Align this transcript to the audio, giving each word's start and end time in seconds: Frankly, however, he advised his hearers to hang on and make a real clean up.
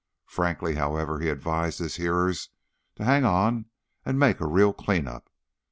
Frankly, 0.25 0.73
however, 0.73 1.19
he 1.19 1.29
advised 1.29 1.77
his 1.77 1.97
hearers 1.97 2.49
to 2.95 3.03
hang 3.05 3.23
on 3.23 3.65
and 4.03 4.17
make 4.17 4.39
a 4.39 4.47
real 4.47 4.73
clean 4.73 5.07
up. 5.07 5.29